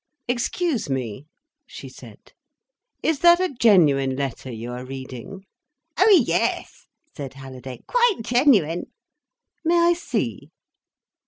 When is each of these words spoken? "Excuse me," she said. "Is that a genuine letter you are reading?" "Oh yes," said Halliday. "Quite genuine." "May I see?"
"Excuse 0.27 0.89
me," 0.89 1.27
she 1.67 1.87
said. 1.87 2.33
"Is 3.03 3.19
that 3.19 3.39
a 3.39 3.53
genuine 3.53 4.15
letter 4.15 4.51
you 4.51 4.71
are 4.71 4.83
reading?" 4.83 5.45
"Oh 5.99 6.09
yes," 6.25 6.87
said 7.15 7.35
Halliday. 7.35 7.81
"Quite 7.87 8.21
genuine." 8.23 8.85
"May 9.63 9.77
I 9.77 9.93
see?" 9.93 10.49